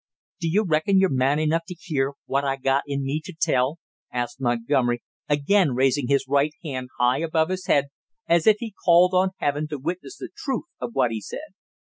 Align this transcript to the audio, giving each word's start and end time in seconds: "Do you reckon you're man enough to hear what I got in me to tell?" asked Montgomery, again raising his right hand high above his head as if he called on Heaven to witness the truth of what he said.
"Do 0.39 0.47
you 0.49 0.63
reckon 0.63 0.97
you're 0.99 1.11
man 1.11 1.37
enough 1.37 1.65
to 1.67 1.75
hear 1.75 2.13
what 2.25 2.43
I 2.43 2.55
got 2.55 2.81
in 2.87 3.03
me 3.03 3.21
to 3.23 3.35
tell?" 3.39 3.77
asked 4.11 4.41
Montgomery, 4.41 5.03
again 5.29 5.75
raising 5.75 6.07
his 6.07 6.25
right 6.27 6.53
hand 6.63 6.89
high 6.97 7.19
above 7.19 7.49
his 7.49 7.67
head 7.67 7.89
as 8.27 8.47
if 8.47 8.57
he 8.59 8.73
called 8.83 9.13
on 9.13 9.29
Heaven 9.37 9.67
to 9.67 9.77
witness 9.77 10.17
the 10.17 10.31
truth 10.35 10.65
of 10.79 10.95
what 10.95 11.11
he 11.11 11.21
said. 11.21 11.53